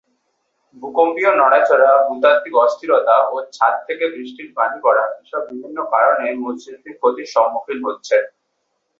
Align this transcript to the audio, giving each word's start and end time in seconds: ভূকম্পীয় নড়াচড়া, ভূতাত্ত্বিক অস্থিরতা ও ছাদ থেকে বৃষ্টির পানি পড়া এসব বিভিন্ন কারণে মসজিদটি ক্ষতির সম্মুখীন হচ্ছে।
ভূকম্পীয় 0.75 1.31
নড়াচড়া, 1.35 1.91
ভূতাত্ত্বিক 2.07 2.53
অস্থিরতা 2.63 3.15
ও 3.27 3.45
ছাদ 3.55 3.73
থেকে 3.87 4.05
বৃষ্টির 4.13 4.49
পানি 4.57 4.77
পড়া 4.85 5.03
এসব 5.21 5.41
বিভিন্ন 5.51 5.77
কারণে 5.93 6.25
মসজিদটি 6.41 6.89
ক্ষতির 6.99 7.27
সম্মুখীন 7.33 7.79
হচ্ছে। 7.87 8.15